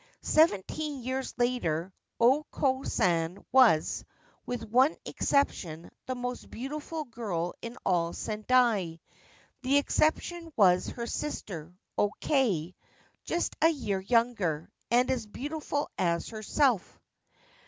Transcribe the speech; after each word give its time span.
Seventeen 0.23 1.03
years 1.03 1.35
later 1.37 1.93
O 2.19 2.43
Ko 2.49 2.81
San 2.81 3.45
was, 3.51 4.03
with 4.47 4.67
one 4.67 4.95
exception, 5.05 5.91
the 6.07 6.15
most 6.15 6.49
beautiful 6.49 7.03
girl 7.05 7.53
in 7.61 7.77
all 7.85 8.11
Sendai; 8.11 8.99
the 9.61 9.77
exception 9.77 10.51
was 10.55 10.87
her 10.87 11.05
sister, 11.05 11.71
O 11.99 12.09
Kei, 12.19 12.73
just 13.25 13.55
a 13.61 13.69
year 13.69 13.99
younger, 13.99 14.71
and 14.89 15.11
as 15.11 15.27
beautiful 15.27 15.87
as 15.99 16.29
herself. 16.29 16.97